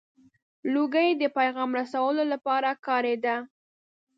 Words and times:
•لوګی 0.73 1.09
د 1.21 1.23
پیغام 1.37 1.69
رسولو 1.79 2.23
لپاره 2.33 2.69
کارېده. 2.87 3.35